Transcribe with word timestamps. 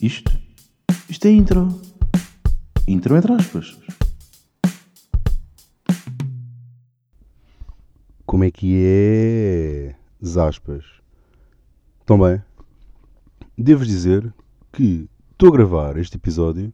Isto? 0.00 0.32
Isto 1.10 1.26
é 1.26 1.30
intro. 1.30 1.68
Intro 2.88 3.16
entre 3.18 3.34
aspas. 3.34 3.78
Como 8.24 8.44
é 8.44 8.50
que 8.50 8.82
é? 8.82 9.94
Zaspas. 10.24 10.86
Estão 12.00 12.18
bem? 12.18 12.42
Devo 13.58 13.84
dizer 13.84 14.32
que 14.72 15.06
estou 15.32 15.50
a 15.50 15.52
gravar 15.52 15.98
este 15.98 16.16
episódio 16.16 16.72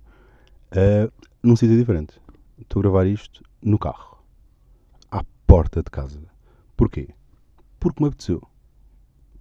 uh, 0.70 1.12
num 1.42 1.56
sítio 1.56 1.76
diferente. 1.76 2.20
Estou 2.60 2.78
a 2.78 2.82
gravar 2.84 3.06
isto 3.08 3.42
no 3.60 3.76
carro. 3.76 4.22
À 5.10 5.24
porta 5.48 5.82
de 5.82 5.90
casa. 5.90 6.22
Porquê? 6.76 7.08
Porque 7.80 8.00
me 8.00 8.08
apeteceu. 8.08 8.40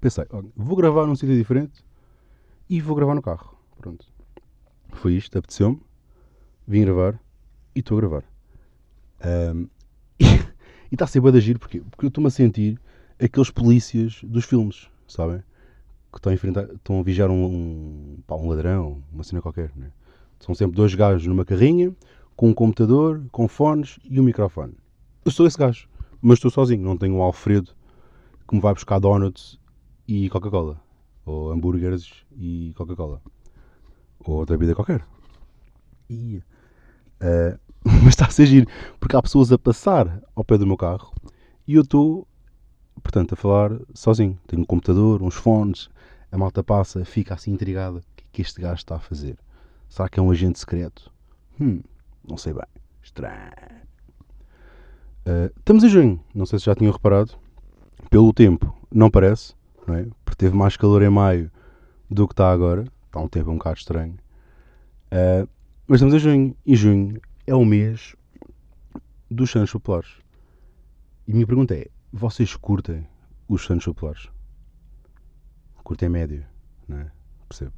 Pensei, 0.01 0.25
vou 0.55 0.75
gravar 0.75 1.05
num 1.05 1.15
sítio 1.15 1.37
diferente 1.37 1.85
e 2.67 2.81
vou 2.81 2.95
gravar 2.95 3.13
no 3.13 3.21
carro. 3.21 3.54
Pronto. 3.77 4.05
Foi 4.93 5.13
isto, 5.13 5.37
apeteceu-me. 5.37 5.81
Vim 6.67 6.81
gravar 6.81 7.19
e 7.75 7.79
estou 7.79 7.97
a 7.97 8.01
gravar. 8.01 8.23
Um, 9.53 9.67
e 10.19 10.93
está 10.93 11.05
a 11.05 11.07
ser 11.07 11.19
bué 11.19 11.31
de 11.31 11.37
agir, 11.37 11.59
porquê? 11.59 11.81
Porque 11.91 12.05
eu 12.05 12.07
estou-me 12.07 12.27
a 12.27 12.31
sentir 12.31 12.79
aqueles 13.19 13.51
polícias 13.51 14.21
dos 14.23 14.45
filmes, 14.45 14.89
sabem? 15.07 15.43
Que 16.11 16.19
estão 16.19 16.31
a, 16.31 16.33
enfrentar, 16.33 16.63
estão 16.73 16.99
a 16.99 17.03
vigiar 17.03 17.29
um, 17.29 17.45
um, 17.45 18.17
pá, 18.25 18.35
um 18.35 18.47
ladrão, 18.47 19.03
uma 19.11 19.23
cena 19.23 19.41
qualquer. 19.41 19.71
Né? 19.75 19.91
São 20.39 20.55
sempre 20.55 20.75
dois 20.75 20.95
gajos 20.95 21.27
numa 21.27 21.45
carrinha, 21.45 21.93
com 22.35 22.49
um 22.49 22.53
computador, 22.53 23.23
com 23.31 23.47
fones 23.47 23.99
e 24.05 24.19
um 24.19 24.23
microfone. 24.23 24.73
Eu 25.23 25.31
sou 25.31 25.45
esse 25.45 25.57
gajo, 25.57 25.87
mas 26.21 26.37
estou 26.37 26.51
sozinho, 26.51 26.83
não 26.83 26.97
tenho 26.97 27.15
um 27.15 27.21
Alfredo 27.21 27.71
que 28.47 28.55
me 28.55 28.61
vai 28.61 28.73
buscar 28.73 28.99
donuts 28.99 29.59
e 30.07 30.29
Coca-Cola. 30.29 30.79
Ou 31.25 31.51
hambúrgueres 31.51 32.11
e 32.37 32.73
Coca-Cola. 32.75 33.21
Ou 34.25 34.37
outra 34.37 34.57
bebida 34.57 34.75
qualquer. 34.75 35.05
Uh, 36.09 37.57
mas 37.83 38.09
está 38.09 38.25
a 38.25 38.29
ser 38.29 38.45
giro, 38.45 38.67
porque 38.99 39.15
há 39.15 39.21
pessoas 39.21 39.51
a 39.51 39.57
passar 39.57 40.21
ao 40.35 40.43
pé 40.43 40.57
do 40.57 40.65
meu 40.65 40.77
carro 40.77 41.13
e 41.67 41.75
eu 41.75 41.81
estou, 41.81 42.27
portanto, 43.01 43.33
a 43.33 43.35
falar 43.35 43.71
sozinho. 43.93 44.39
Tenho 44.47 44.61
um 44.61 44.65
computador, 44.65 45.21
uns 45.21 45.35
fones, 45.35 45.89
a 46.31 46.37
malta 46.37 46.63
passa, 46.63 47.03
fica 47.05 47.33
assim 47.33 47.51
intrigada. 47.51 47.97
O 47.97 48.01
que 48.15 48.23
é 48.23 48.27
que 48.31 48.41
este 48.41 48.61
gajo 48.61 48.75
está 48.75 48.95
a 48.95 48.99
fazer? 48.99 49.37
Será 49.89 50.09
que 50.09 50.19
é 50.19 50.23
um 50.23 50.31
agente 50.31 50.59
secreto? 50.59 51.11
Hum, 51.59 51.81
não 52.27 52.37
sei 52.37 52.53
bem. 52.53 52.65
Estranho. 53.01 53.51
Uh, 55.27 55.51
estamos 55.57 55.83
em 55.83 55.89
junho, 55.89 56.23
não 56.33 56.45
sei 56.45 56.59
se 56.59 56.65
já 56.65 56.75
tinham 56.75 56.91
reparado. 56.91 57.33
Pelo 58.09 58.31
tempo, 58.33 58.75
não 58.91 59.09
parece, 59.09 59.55
não 59.87 59.95
é? 59.95 60.07
Porque 60.23 60.37
teve 60.37 60.55
mais 60.55 60.77
calor 60.77 61.01
em 61.01 61.09
maio 61.09 61.51
do 62.09 62.27
que 62.27 62.33
está 62.33 62.51
agora. 62.51 62.85
Está 63.15 63.23
um 63.23 63.29
tempo 63.29 63.49
um 63.49 63.57
bocado 63.57 63.77
estranho. 63.77 64.17
Uh, 65.05 65.47
mas 65.87 66.01
estamos 66.01 66.13
em 66.15 66.19
junho. 66.19 66.57
E 66.65 66.75
junho 66.75 67.21
é 67.47 67.55
o 67.55 67.63
mês 67.63 68.13
dos 69.31 69.51
Santos 69.51 69.71
Populares. 69.71 70.17
E 71.25 71.31
a 71.31 71.33
minha 71.33 71.47
pergunta 71.47 71.73
é: 71.73 71.87
vocês 72.11 72.57
curtem 72.57 73.07
os 73.47 73.63
Santos 73.63 73.85
Populares? 73.85 74.29
Curtem 75.81 76.09
média, 76.09 76.45
não 76.89 76.97
é? 76.97 77.11
Percebo. 77.47 77.71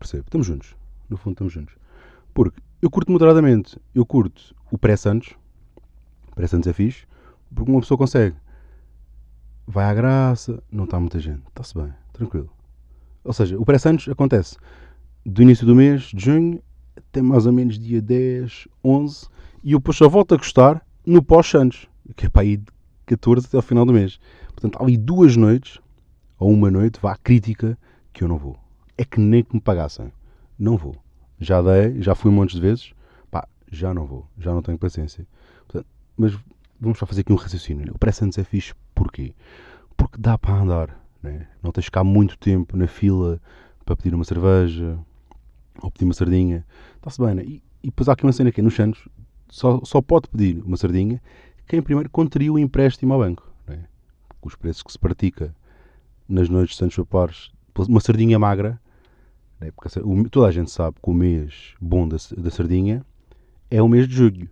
Percebo. 0.00 0.24
Estamos 0.24 0.48
juntos. 0.48 0.74
No 1.08 1.16
fundo, 1.16 1.34
estamos 1.34 1.52
juntos. 1.52 1.76
Porque 2.34 2.60
eu 2.82 2.90
curto 2.90 3.12
moderadamente. 3.12 3.80
Eu 3.94 4.04
curto 4.04 4.52
o 4.72 4.76
pré-Santos. 4.76 5.32
Pré-Santos 6.34 6.66
é 6.66 6.72
fixe. 6.72 7.06
Porque 7.54 7.70
uma 7.70 7.80
pessoa 7.80 7.96
consegue 7.96 8.34
vai 9.64 9.84
à 9.84 9.94
graça, 9.94 10.60
não 10.72 10.84
está 10.84 10.98
muita 10.98 11.20
gente, 11.20 11.42
está-se 11.48 11.74
bem, 11.74 11.92
tranquilo. 12.12 12.55
Ou 13.26 13.32
seja, 13.32 13.58
o 13.58 13.64
pré-Santos 13.64 14.08
acontece 14.08 14.56
do 15.24 15.42
início 15.42 15.66
do 15.66 15.74
mês, 15.74 16.02
de 16.02 16.24
junho, 16.24 16.62
até 16.96 17.20
mais 17.20 17.44
ou 17.44 17.52
menos 17.52 17.78
dia 17.78 18.00
10, 18.00 18.68
11, 18.84 19.26
e 19.64 19.72
depois 19.72 19.96
só 19.96 20.08
volto 20.08 20.34
a 20.34 20.38
gostar 20.38 20.86
no 21.04 21.20
pós-Santos, 21.20 21.88
que 22.14 22.26
é 22.26 22.28
para 22.28 22.42
aí 22.42 22.56
de 22.56 22.66
14 23.06 23.46
até 23.46 23.56
ao 23.56 23.62
final 23.62 23.84
do 23.84 23.92
mês. 23.92 24.20
Portanto, 24.52 24.78
há 24.78 24.82
ali 24.84 24.96
duas 24.96 25.36
noites, 25.36 25.80
ou 26.38 26.50
uma 26.50 26.70
noite, 26.70 27.00
vá, 27.02 27.16
crítica, 27.16 27.76
que 28.12 28.22
eu 28.22 28.28
não 28.28 28.38
vou. 28.38 28.56
É 28.96 29.04
que 29.04 29.18
nem 29.18 29.42
que 29.42 29.54
me 29.54 29.60
pagassem. 29.60 30.12
Não 30.56 30.76
vou. 30.76 30.96
Já 31.40 31.60
dei, 31.60 32.00
já 32.00 32.14
fui 32.14 32.30
um 32.30 32.34
monte 32.34 32.54
de 32.54 32.60
vezes, 32.60 32.92
pá, 33.30 33.46
já 33.70 33.92
não 33.92 34.06
vou, 34.06 34.26
já 34.38 34.52
não 34.52 34.62
tenho 34.62 34.78
paciência. 34.78 35.26
Portanto, 35.66 35.86
mas 36.16 36.38
vamos 36.80 36.98
só 36.98 37.06
fazer 37.06 37.22
aqui 37.22 37.32
um 37.32 37.36
raciocínio. 37.36 37.92
O 37.92 37.98
pré-Santos 37.98 38.38
é 38.38 38.44
fixe 38.44 38.72
porquê? 38.94 39.34
Porque 39.96 40.16
dá 40.18 40.38
para 40.38 40.54
andar, 40.54 41.05
né? 41.22 41.46
não 41.62 41.72
tens 41.72 41.82
de 41.82 41.86
ficar 41.86 42.04
muito 42.04 42.38
tempo 42.38 42.76
na 42.76 42.86
fila 42.86 43.40
para 43.84 43.96
pedir 43.96 44.14
uma 44.14 44.24
cerveja 44.24 44.98
ou 45.82 45.90
pedir 45.90 46.04
uma 46.04 46.14
sardinha. 46.14 46.66
Está-se 46.96 47.20
bem, 47.20 47.34
né? 47.34 47.42
E, 47.44 47.62
e 47.82 47.86
depois 47.86 48.08
há 48.08 48.12
aqui 48.12 48.24
uma 48.24 48.32
cena 48.32 48.50
que 48.50 48.60
é, 48.60 48.64
nos 48.64 48.74
Santos 48.74 49.08
só, 49.48 49.80
só 49.84 50.00
pode 50.00 50.28
pedir 50.28 50.62
uma 50.64 50.76
sardinha 50.76 51.20
quem 51.66 51.82
primeiro 51.82 52.08
contraria 52.10 52.52
o 52.52 52.58
empréstimo 52.58 53.12
ao 53.12 53.20
banco. 53.20 53.50
Né? 53.66 53.84
Os 54.42 54.54
preços 54.54 54.82
que 54.82 54.92
se 54.92 54.98
pratica 54.98 55.54
nas 56.28 56.48
noites 56.48 56.74
de 56.74 56.78
Santos 56.78 56.96
Populares, 56.96 57.50
uma 57.88 58.00
sardinha 58.00 58.38
magra, 58.38 58.80
né? 59.60 59.70
porque 59.72 60.00
toda 60.30 60.46
a 60.46 60.52
gente 60.52 60.70
sabe 60.70 60.96
que 61.02 61.10
o 61.10 61.14
mês 61.14 61.74
bom 61.80 62.08
da, 62.08 62.16
da 62.36 62.50
sardinha 62.50 63.04
é 63.70 63.82
o 63.82 63.88
mês 63.88 64.06
de 64.06 64.14
julho. 64.14 64.48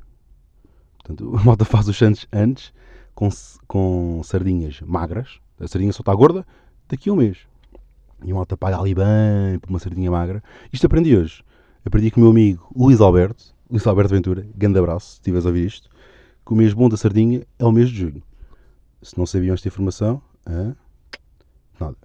Portanto, 0.98 1.34
a 1.38 1.44
malta 1.44 1.64
faz 1.64 1.88
os 1.88 1.96
Santos 1.96 2.26
antes 2.32 2.72
com, 3.14 3.28
com 3.66 4.20
sardinhas 4.24 4.80
magras. 4.80 5.40
A 5.60 5.68
sardinha 5.68 5.92
só 5.92 6.00
está 6.00 6.14
gorda 6.14 6.46
daqui 6.88 7.08
a 7.08 7.12
um 7.12 7.16
mês. 7.16 7.38
E 8.24 8.32
a 8.32 8.34
malta 8.34 8.56
paga 8.56 8.78
ali 8.78 8.94
bem 8.94 9.58
por 9.60 9.70
uma 9.70 9.78
sardinha 9.78 10.10
magra. 10.10 10.42
Isto 10.72 10.86
aprendi 10.86 11.16
hoje. 11.16 11.44
Aprendi 11.84 12.10
com 12.10 12.20
o 12.20 12.22
meu 12.22 12.30
amigo 12.30 12.66
Luís 12.74 13.00
Alberto, 13.00 13.54
Luís 13.70 13.86
Alberto 13.86 14.14
Ventura, 14.14 14.46
grande 14.54 14.78
abraço, 14.78 15.06
se 15.06 15.12
estiveres 15.14 15.44
a 15.44 15.48
ouvir 15.48 15.66
isto, 15.66 15.90
que 16.46 16.52
o 16.52 16.56
mês 16.56 16.72
bom 16.72 16.88
da 16.88 16.96
sardinha 16.96 17.46
é 17.58 17.64
o 17.64 17.72
mês 17.72 17.90
de 17.90 17.96
julho. 17.96 18.22
Se 19.02 19.18
não 19.18 19.26
sabiam 19.26 19.54
esta 19.54 19.68
informação, 19.68 20.22
ah, 20.46 20.74
nada. 21.78 21.96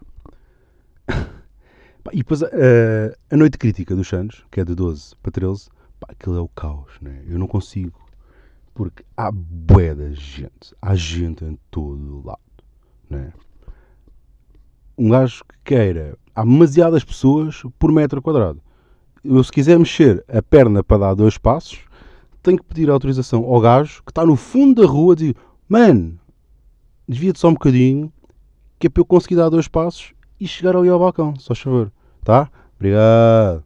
e 2.11 2.17
depois 2.17 2.43
a, 2.43 2.47
a, 3.29 3.37
noite 3.37 3.57
crítica 3.57 3.95
dos 3.95 4.07
Santos, 4.07 4.45
que 4.51 4.59
é 4.59 4.65
de 4.65 4.75
12 4.75 5.15
para 5.21 5.31
13, 5.31 5.69
pá, 5.99 6.07
aquilo 6.09 6.37
é 6.37 6.41
o 6.41 6.49
caos, 6.49 6.91
né? 7.01 7.23
Eu 7.25 7.39
não 7.39 7.47
consigo 7.47 7.97
porque 8.73 9.03
há 9.15 9.31
bué 9.31 9.93
da 9.93 10.11
gente. 10.11 10.73
Há 10.81 10.95
gente 10.95 11.43
em 11.43 11.57
todo 11.69 12.25
lado. 12.25 12.48
Né? 13.09 13.31
Um 14.97 15.09
gajo 15.09 15.43
que 15.43 15.55
queira. 15.75 16.17
Há 16.35 16.43
demasiadas 16.43 17.03
pessoas 17.03 17.63
por 17.77 17.91
metro 17.91 18.21
quadrado. 18.21 18.61
Eu, 19.23 19.43
se 19.43 19.51
quiser 19.51 19.77
mexer 19.77 20.23
a 20.27 20.41
perna 20.41 20.83
para 20.83 20.99
dar 20.99 21.13
dois 21.13 21.37
passos, 21.37 21.79
tenho 22.41 22.57
que 22.57 22.63
pedir 22.63 22.89
autorização 22.89 23.43
ao 23.43 23.59
gajo 23.59 24.01
que 24.05 24.11
está 24.11 24.25
no 24.25 24.35
fundo 24.35 24.81
da 24.81 24.87
rua 24.87 25.13
e 25.13 25.15
dizer: 25.17 25.35
Mano, 25.67 26.17
desvia-te 27.07 27.39
só 27.39 27.49
um 27.49 27.53
bocadinho, 27.53 28.11
que 28.77 28.87
é 28.87 28.89
para 28.89 29.01
eu 29.01 29.05
conseguir 29.05 29.35
dar 29.35 29.49
dois 29.49 29.67
passos 29.67 30.13
e 30.39 30.47
chegar 30.47 30.75
ali 30.75 30.87
ao 30.87 30.99
balcão, 30.99 31.35
só 31.37 31.53
chover. 31.53 31.91
Tá? 32.23 32.49
Obrigado. 32.77 33.63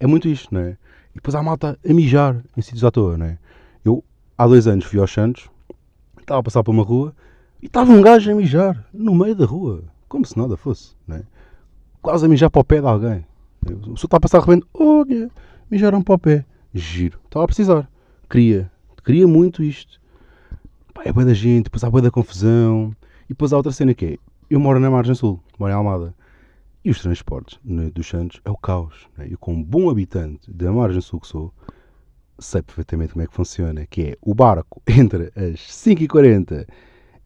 É 0.00 0.06
muito 0.06 0.28
isto, 0.28 0.52
não 0.52 0.60
é? 0.60 0.76
E 1.12 1.14
depois 1.14 1.34
há 1.34 1.42
malta 1.42 1.78
a 1.88 1.94
mijar 1.94 2.42
em 2.56 2.60
sítios 2.60 2.84
à 2.84 2.90
toa, 2.90 3.16
não 3.16 3.26
é? 3.26 3.38
Eu 3.84 4.02
há 4.36 4.46
dois 4.46 4.66
anos 4.66 4.84
fui 4.84 4.98
aos 4.98 5.12
Santos, 5.12 5.48
estava 6.20 6.40
a 6.40 6.42
passar 6.42 6.62
por 6.62 6.72
uma 6.72 6.82
rua 6.82 7.14
e 7.62 7.66
estava 7.66 7.92
um 7.92 8.00
gajo 8.00 8.30
a 8.30 8.34
mijar 8.34 8.86
no 8.92 9.14
meio 9.14 9.34
da 9.34 9.44
rua, 9.44 9.84
como 10.08 10.24
se 10.24 10.36
nada 10.38 10.56
fosse, 10.56 10.94
né? 11.06 11.24
quase 12.00 12.24
a 12.24 12.28
mijar 12.28 12.50
para 12.50 12.60
o 12.60 12.64
pé 12.64 12.80
de 12.80 12.86
alguém. 12.86 13.26
O 13.66 13.68
senhor 13.68 13.94
está 13.94 14.16
a 14.16 14.20
passar 14.20 14.40
repente, 14.40 14.66
olha, 14.72 15.30
mijaram 15.70 16.02
para 16.02 16.14
o 16.14 16.18
pé. 16.18 16.44
Giro, 16.72 17.18
estava 17.24 17.44
a 17.44 17.48
precisar. 17.48 17.90
Queria, 18.30 18.70
queria 19.04 19.26
muito 19.26 19.62
isto. 19.62 20.00
Pá, 20.94 21.02
é 21.04 21.12
boa 21.12 21.26
da 21.26 21.34
gente, 21.34 21.64
depois 21.64 21.82
há 21.82 21.90
boa 21.90 22.02
da 22.02 22.10
confusão. 22.10 22.94
E 23.24 23.28
depois 23.28 23.52
há 23.52 23.56
outra 23.56 23.72
cena 23.72 23.94
que 23.94 24.06
é, 24.06 24.18
eu 24.48 24.60
moro 24.60 24.78
na 24.78 24.90
margem 24.90 25.14
sul, 25.14 25.40
moro 25.58 25.72
em 25.72 25.74
Almada. 25.74 26.14
E 26.84 26.90
os 26.90 27.00
transportes 27.00 27.58
né, 27.64 27.90
dos 27.90 28.06
Santos 28.06 28.40
é 28.44 28.50
o 28.50 28.56
caos. 28.56 29.06
Né? 29.16 29.28
Eu, 29.30 29.38
como 29.38 29.62
bom 29.64 29.90
habitante 29.90 30.50
da 30.50 30.70
margem 30.72 31.00
sul 31.00 31.20
que 31.20 31.26
sou, 31.26 31.52
sei 32.38 32.62
perfeitamente 32.62 33.12
como 33.12 33.24
é 33.24 33.26
que 33.26 33.34
funciona, 33.34 33.84
que 33.86 34.02
é 34.02 34.16
o 34.22 34.34
barco 34.34 34.80
entre 34.86 35.32
as 35.34 35.60
5h40 35.60 36.66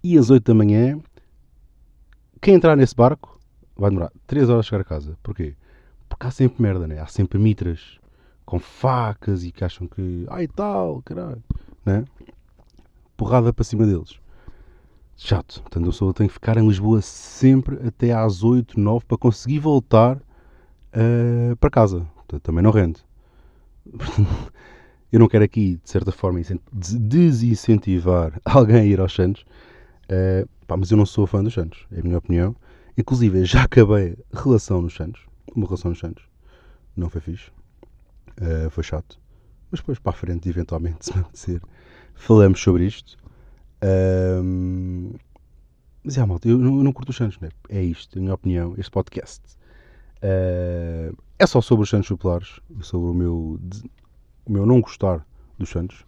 e 0.03 0.19
as 0.19 0.31
8 0.31 0.45
da 0.45 0.55
manhã, 0.55 0.99
quem 2.41 2.55
entrar 2.55 2.77
nesse 2.77 2.95
barco 2.95 3.39
vai 3.77 3.91
demorar 3.91 4.11
3 4.27 4.49
horas 4.49 4.67
a 4.67 4.69
chegar 4.69 4.81
a 4.81 4.85
casa. 4.85 5.17
Porquê? 5.23 5.55
Porque 6.09 6.27
há 6.27 6.31
sempre 6.31 6.63
merda, 6.63 6.87
né? 6.87 7.01
Há 7.01 7.07
sempre 7.07 7.39
mitras 7.39 7.99
com 8.45 8.59
facas 8.59 9.45
e 9.45 9.53
que 9.53 9.65
acham 9.65 9.87
que. 9.87 10.27
Ai 10.29 10.47
tal, 10.47 11.03
caralho. 11.03 11.43
Né? 11.85 12.05
Porrada 13.17 13.53
para 13.53 13.65
cima 13.65 13.87
deles. 13.87 14.21
Chato. 15.17 15.61
Portanto, 15.63 16.05
eu 16.05 16.13
tenho 16.13 16.29
que 16.29 16.35
ficar 16.35 16.57
em 16.57 16.67
Lisboa 16.67 17.01
sempre 17.01 17.79
até 17.87 18.13
às 18.13 18.43
8, 18.43 18.79
9 18.79 19.05
para 19.07 19.17
conseguir 19.17 19.61
voltar 19.61 20.17
uh, 20.17 21.57
para 21.57 21.71
casa. 21.71 22.01
Portanto, 22.17 22.43
também 22.43 22.63
não 22.63 22.71
rende. 22.71 23.05
Eu 25.13 25.21
não 25.21 25.29
quero 25.29 25.45
aqui, 25.45 25.79
de 25.85 25.91
certa 25.91 26.11
forma, 26.11 26.41
desincentivar 26.73 28.41
alguém 28.47 28.77
a 28.77 28.85
ir 28.85 28.99
aos 28.99 29.15
Santos, 29.15 29.45
uh, 30.13 30.49
pá, 30.67 30.77
mas 30.77 30.91
eu 30.91 30.97
não 30.97 31.07
sou 31.07 31.27
fã 31.27 31.43
dos 31.43 31.55
Santos, 31.55 31.87
é 31.91 32.01
a 32.01 32.03
minha 32.03 32.19
opinião. 32.19 32.55
Inclusive, 32.97 33.45
já 33.45 33.63
acabei 33.65 34.17
relação 34.33 34.83
nos 34.83 34.95
Santos, 34.95 35.23
uma 35.55 35.67
relação 35.67 35.91
nos 35.91 35.99
Santos. 35.99 36.25
não 36.97 37.09
foi 37.09 37.21
fixe. 37.21 37.51
Uh, 38.41 38.71
foi 38.71 38.85
chato. 38.85 39.21
Mas 39.71 39.81
depois 39.81 39.99
para 39.99 40.11
a 40.11 40.15
frente, 40.15 40.49
eventualmente, 40.49 41.05
se 41.07 41.15
me 41.15 41.21
apetecer, 41.21 41.61
falamos 42.15 42.61
sobre 42.61 42.87
isto. 42.87 43.17
Um, 43.83 45.13
mas 46.05 46.19
é, 46.19 46.27
malta, 46.27 46.49
eu 46.49 46.59
não, 46.59 46.79
eu 46.79 46.85
não 46.85 46.93
curto 46.93 47.11
os 47.11 47.17
Santos, 47.17 47.39
né? 47.41 47.49
é 47.69 47.83
isto, 47.83 48.19
a 48.19 48.21
minha 48.21 48.35
opinião, 48.35 48.75
este 48.77 48.91
podcast. 48.91 49.41
Uh, 50.19 51.17
é 51.39 51.47
só 51.47 51.61
sobre 51.61 51.85
os 51.85 51.91
Santos 51.91 52.09
Populares, 52.09 52.61
sobre 52.81 53.11
o 53.11 53.15
meu, 53.15 53.61
o 54.45 54.53
meu 54.53 54.67
não 54.67 54.81
gostar 54.81 55.27
dos 55.59 55.71
Santos. 55.71 56.05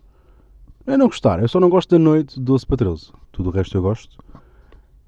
É 0.86 0.96
não 0.96 1.06
gostar, 1.06 1.40
eu 1.40 1.48
só 1.48 1.58
não 1.58 1.70
gosto 1.70 1.90
da 1.90 1.98
noite 1.98 2.38
12 2.38 2.66
para 2.66 2.76
13. 2.76 3.10
Tudo 3.32 3.48
o 3.48 3.52
resto 3.52 3.76
eu 3.76 3.82
gosto, 3.82 4.18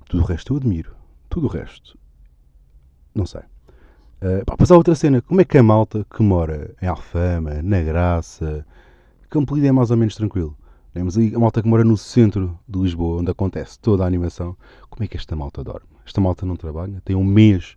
tudo 0.09 0.23
o 0.23 0.27
resto 0.27 0.53
eu 0.53 0.57
admiro, 0.57 0.95
tudo 1.29 1.47
o 1.47 1.51
resto, 1.51 1.99
não 3.15 3.27
sei. 3.27 3.43
Uh, 4.23 4.45
pá, 4.47 4.57
passar 4.57 4.77
outra 4.77 4.95
cena, 4.95 5.21
como 5.21 5.43
é 5.43 5.45
que 5.45 5.59
a 5.59 5.63
malta 5.63 6.07
que 6.11 6.23
mora 6.23 6.75
em 6.81 6.87
Alfama, 6.87 7.63
na 7.63 7.83
Graça, 7.83 8.65
Campo 9.29 9.55
é 9.59 9.71
mais 9.71 9.91
ou 9.91 9.99
menos 9.99 10.15
tranquilo. 10.15 10.57
Temos 10.95 11.19
aí 11.19 11.35
a 11.35 11.39
malta 11.39 11.61
que 11.61 11.69
mora 11.69 11.85
no 11.85 11.97
centro 11.97 12.59
de 12.67 12.79
Lisboa, 12.79 13.21
onde 13.21 13.31
acontece 13.31 13.79
toda 13.79 14.03
a 14.03 14.07
animação. 14.07 14.57
Como 14.89 15.05
é 15.05 15.07
que 15.07 15.19
esta 15.19 15.37
malta 15.37 15.63
dorme? 15.63 15.87
Esta 16.07 16.23
malta 16.23 16.47
não 16.47 16.57
trabalha, 16.57 17.03
tem 17.05 17.15
um 17.15 17.23
mês 17.23 17.77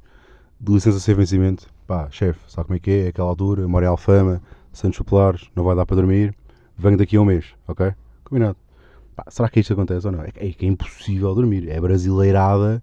de 0.58 0.72
licença 0.72 1.02
sem 1.02 1.14
vencimento. 1.16 1.68
Pá, 1.86 2.08
chefe, 2.10 2.40
sabe 2.48 2.68
como 2.68 2.78
é 2.78 2.80
que 2.80 2.92
é? 2.92 3.06
É 3.06 3.08
aquela 3.10 3.28
altura, 3.28 3.68
mora 3.68 3.86
em 3.86 3.90
Alfama, 3.90 4.42
Santos 4.72 5.00
Populares, 5.00 5.50
não 5.54 5.66
vai 5.66 5.76
dar 5.76 5.86
para 5.86 5.98
dormir, 5.98 6.34
venho 6.80 6.98
daqui 6.98 7.18
a 7.18 7.22
um 7.22 7.26
mês, 7.26 7.46
ok? 7.68 7.94
Combinado. 8.24 8.58
Pá, 9.16 9.26
será 9.30 9.50
que 9.50 9.60
isto 9.60 9.74
acontece 9.74 10.08
ou 10.08 10.14
não? 10.14 10.24
É, 10.24 10.30
é 10.36 10.52
que 10.52 10.66
é 10.66 10.70
impossível 10.70 11.36
dormir. 11.36 11.70
É 11.70 11.80
brasileirada 11.80 12.82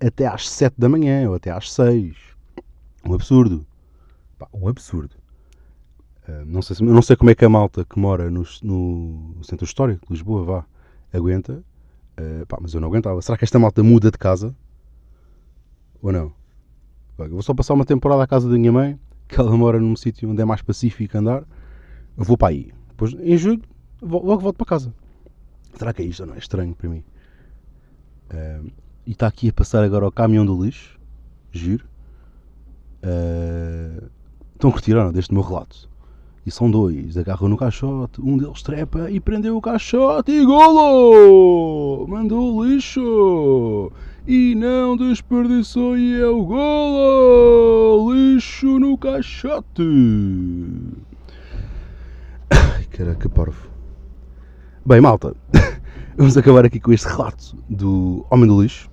até 0.00 0.26
às 0.26 0.48
7 0.48 0.74
da 0.78 0.88
manhã 0.88 1.28
ou 1.28 1.34
até 1.34 1.50
às 1.50 1.72
6. 1.72 2.16
Um 3.04 3.14
absurdo. 3.14 3.66
Pá, 4.38 4.48
um 4.52 4.68
absurdo. 4.68 5.16
Uh, 6.28 6.44
não, 6.46 6.62
sei, 6.62 6.86
não 6.86 7.02
sei 7.02 7.16
como 7.16 7.30
é 7.30 7.34
que 7.34 7.44
a 7.44 7.48
malta 7.48 7.84
que 7.84 7.98
mora 7.98 8.30
no, 8.30 8.44
no 8.62 9.42
centro 9.42 9.64
histórico 9.64 10.06
de 10.06 10.12
Lisboa 10.12 10.44
vá, 10.44 10.64
aguenta. 11.12 11.64
Uh, 12.20 12.46
pá, 12.46 12.58
mas 12.60 12.74
eu 12.74 12.80
não 12.80 12.88
aguentava. 12.88 13.20
Será 13.20 13.36
que 13.36 13.44
esta 13.44 13.58
malta 13.58 13.82
muda 13.82 14.10
de 14.10 14.18
casa? 14.18 14.54
Ou 16.00 16.12
não? 16.12 16.32
Eu 17.18 17.30
vou 17.30 17.42
só 17.42 17.54
passar 17.54 17.74
uma 17.74 17.84
temporada 17.84 18.22
à 18.22 18.26
casa 18.26 18.48
da 18.48 18.56
minha 18.56 18.72
mãe, 18.72 18.98
que 19.28 19.38
ela 19.38 19.56
mora 19.56 19.80
num 19.80 19.96
sítio 19.96 20.30
onde 20.30 20.42
é 20.42 20.44
mais 20.44 20.62
pacífico 20.62 21.18
andar. 21.18 21.44
Eu 22.16 22.24
vou 22.24 22.36
para 22.36 22.48
aí. 22.48 22.72
Depois, 22.92 23.14
em 23.14 23.36
julho, 23.36 23.62
logo 24.00 24.38
volto 24.38 24.56
para 24.56 24.66
casa. 24.66 24.94
Será 25.74 25.92
que 25.92 26.02
é 26.02 26.04
isto 26.04 26.20
ou 26.20 26.26
não? 26.26 26.34
É 26.34 26.38
estranho 26.38 26.74
para 26.74 26.88
mim. 26.88 27.02
Uh, 28.30 28.70
e 29.06 29.12
está 29.12 29.26
aqui 29.26 29.48
a 29.48 29.52
passar 29.52 29.82
agora 29.82 30.06
o 30.06 30.12
caminhão 30.12 30.46
do 30.46 30.62
lixo. 30.62 30.98
Giro. 31.50 31.84
Uh, 33.02 34.08
estão 34.54 34.70
a 34.70 34.72
curtir 34.72 34.94
não 34.94 35.12
deste 35.12 35.32
meu 35.32 35.42
relato? 35.42 35.90
E 36.44 36.50
são 36.50 36.70
dois. 36.70 37.16
Agarram 37.16 37.48
no 37.48 37.56
caixote, 37.56 38.20
um 38.20 38.36
deles 38.36 38.62
trepa 38.62 39.10
e 39.10 39.18
prendeu 39.20 39.56
o 39.56 39.60
caixote 39.60 40.32
e 40.32 40.44
golo! 40.44 42.06
Mandou 42.08 42.64
lixo! 42.64 43.90
E 44.26 44.54
não 44.54 44.96
desperdiçou 44.96 45.96
e 45.96 46.20
é 46.20 46.26
o 46.26 46.44
golo! 46.44 48.12
Lixo 48.12 48.78
no 48.78 48.98
caixote! 48.98 49.82
Caraca, 52.92 53.26
parvo. 53.26 53.70
Bem, 54.84 55.00
malta, 55.00 55.34
vamos 56.14 56.36
acabar 56.36 56.66
aqui 56.66 56.78
com 56.78 56.92
este 56.92 57.08
relato 57.08 57.56
do 57.68 58.26
Homem 58.30 58.46
do 58.46 58.60
Lixo. 58.60 58.90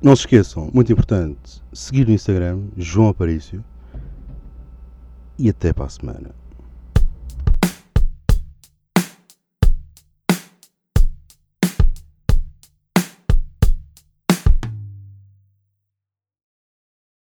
Não 0.00 0.16
se 0.16 0.22
esqueçam, 0.22 0.70
muito 0.72 0.90
importante, 0.90 1.62
seguir 1.74 2.06
no 2.06 2.14
Instagram, 2.14 2.62
João 2.74 3.08
Aparício. 3.10 3.62
E 5.38 5.50
até 5.50 5.74
para 5.74 5.84
a 5.84 5.88
semana. 5.90 6.30